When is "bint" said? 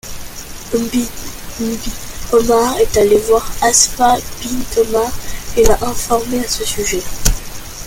4.43-4.77